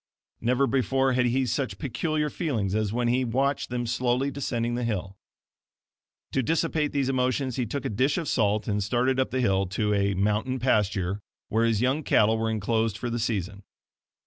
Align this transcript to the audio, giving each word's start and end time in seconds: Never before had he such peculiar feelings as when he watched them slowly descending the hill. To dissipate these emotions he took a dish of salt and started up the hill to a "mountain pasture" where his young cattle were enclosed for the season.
Never 0.39 0.65
before 0.65 1.13
had 1.13 1.27
he 1.27 1.45
such 1.45 1.77
peculiar 1.77 2.31
feelings 2.31 2.73
as 2.73 2.91
when 2.91 3.07
he 3.07 3.23
watched 3.23 3.69
them 3.69 3.85
slowly 3.85 4.31
descending 4.31 4.73
the 4.73 4.83
hill. 4.83 5.15
To 6.31 6.41
dissipate 6.41 6.91
these 6.91 7.07
emotions 7.07 7.57
he 7.57 7.67
took 7.67 7.85
a 7.85 7.89
dish 7.91 8.17
of 8.17 8.27
salt 8.27 8.67
and 8.67 8.83
started 8.83 9.19
up 9.19 9.29
the 9.29 9.41
hill 9.41 9.67
to 9.67 9.93
a 9.93 10.15
"mountain 10.15 10.57
pasture" 10.57 11.19
where 11.49 11.65
his 11.65 11.81
young 11.81 12.01
cattle 12.01 12.39
were 12.39 12.49
enclosed 12.49 12.97
for 12.97 13.11
the 13.11 13.19
season. 13.19 13.61